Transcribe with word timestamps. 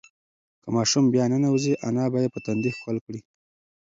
که 0.61 0.69
ماشوم 0.75 1.05
بیا 1.13 1.25
ننوځي، 1.31 1.73
انا 1.87 2.05
به 2.11 2.17
یې 2.23 2.29
په 2.33 2.39
تندي 2.45 2.71
ښکل 2.77 2.97
کړي. 3.05 3.21